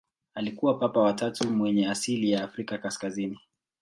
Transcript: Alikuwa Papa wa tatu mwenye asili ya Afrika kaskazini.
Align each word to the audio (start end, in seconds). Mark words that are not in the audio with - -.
Alikuwa 0.33 0.77
Papa 0.79 0.99
wa 0.99 1.13
tatu 1.13 1.49
mwenye 1.51 1.87
asili 1.87 2.31
ya 2.31 2.43
Afrika 2.43 2.77
kaskazini. 2.77 3.39